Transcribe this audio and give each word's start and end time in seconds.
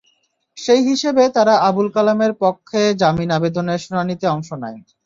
সেই 0.57 0.81
হিসেবে 0.89 1.23
তাঁরা 1.35 1.55
আবুল 1.67 1.87
কালামের 1.95 2.33
পক্ষে 2.41 2.81
জামিন 3.01 3.29
আবেদনের 3.37 3.79
শুনানিতে 3.85 4.25
অংশ 4.27 4.49
নেন। 4.61 4.77